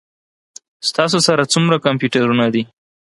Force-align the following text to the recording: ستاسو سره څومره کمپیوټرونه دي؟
ستاسو 0.89 1.17
سره 1.27 1.43
څومره 1.53 1.77
کمپیوټرونه 1.85 2.45
دي؟ 2.53 2.63